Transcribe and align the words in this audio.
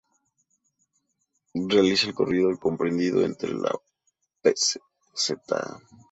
Realiza 1.53 2.05
el 2.07 2.13
recorrido 2.13 2.57
comprendido 2.57 3.21
entre 3.23 3.53
la 3.53 3.71
Pza. 4.41 4.79